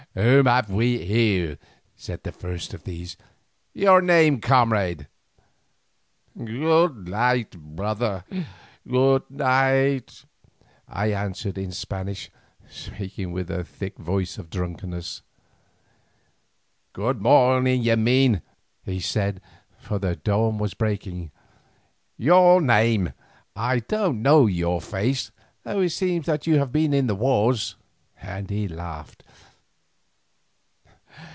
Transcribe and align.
"Whom 0.13 0.45
have 0.45 0.69
we 0.69 1.05
here?" 1.05 1.57
said 1.95 2.23
the 2.23 2.33
first 2.33 2.73
of 2.73 2.83
these. 2.83 3.15
"Your 3.73 4.01
name, 4.01 4.41
comrade?" 4.41 5.07
"Good 6.37 7.07
night, 7.07 7.51
brother, 7.57 8.25
good 8.85 9.23
night," 9.29 10.25
I 10.89 11.13
answered 11.13 11.57
in 11.57 11.71
Spanish, 11.71 12.29
speaking 12.69 13.31
with 13.31 13.47
the 13.47 13.63
thick 13.63 13.97
voice 13.97 14.37
of 14.37 14.49
drunkenness. 14.49 15.21
"Good 16.91 17.21
morning, 17.21 17.81
you 17.81 17.95
mean," 17.95 18.41
he 18.83 18.99
said, 18.99 19.39
for 19.79 19.97
the 19.97 20.17
dawn 20.17 20.57
was 20.57 20.73
breaking. 20.73 21.31
"Your 22.17 22.59
name. 22.59 23.13
I 23.55 23.79
don't 23.79 24.21
know 24.21 24.45
your 24.45 24.81
face, 24.81 25.31
though 25.63 25.79
it 25.79 25.89
seems 25.91 26.25
that 26.25 26.45
you 26.45 26.55
have 26.59 26.73
been 26.73 26.93
in 26.93 27.07
the 27.07 27.15
wars," 27.15 27.77
and 28.21 28.49
he 28.49 28.67
laughed. 28.67 29.23